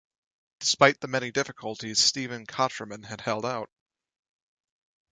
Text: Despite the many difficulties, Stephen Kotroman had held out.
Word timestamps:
Despite 0.61 0.99
the 0.99 1.07
many 1.07 1.29
difficulties, 1.29 1.99
Stephen 2.03 2.47
Kotroman 2.47 3.05
had 3.05 3.21
held 3.21 3.45
out. 3.45 3.69